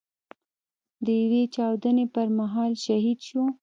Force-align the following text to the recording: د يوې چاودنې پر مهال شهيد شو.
د 1.05 1.07
يوې 1.21 1.43
چاودنې 1.55 2.05
پر 2.13 2.27
مهال 2.39 2.71
شهيد 2.85 3.19
شو. 3.27 3.43